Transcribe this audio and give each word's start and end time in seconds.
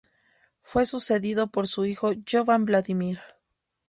Fue 0.63 0.87
sucedido 0.87 1.51
por 1.51 1.67
su 1.67 1.85
hijo 1.85 2.13
Jovan 2.27 2.65
Vladimir. 2.65 3.19